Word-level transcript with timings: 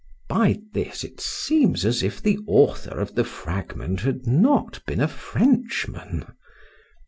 [By 0.27 0.59
this 0.73 1.03
it 1.03 1.21
seems 1.21 1.85
as 1.85 2.01
if 2.01 2.23
the 2.23 2.39
author 2.47 2.99
of 2.99 3.13
the 3.13 3.23
fragment 3.23 3.99
had 3.99 4.25
not 4.25 4.83
been 4.87 4.99
a 4.99 5.07
Frenchman. 5.07 6.25